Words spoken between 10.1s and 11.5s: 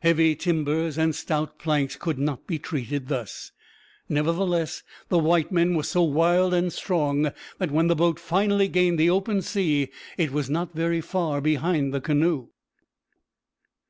it was not very far